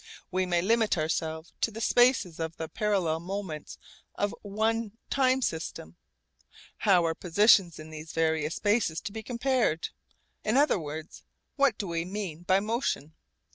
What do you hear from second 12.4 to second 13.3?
by motion?